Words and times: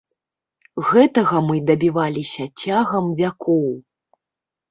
Гэтага 0.91 1.41
мы 1.49 1.57
дабіваліся 1.67 2.43
цягам 2.63 3.05
вякоў. 3.19 3.67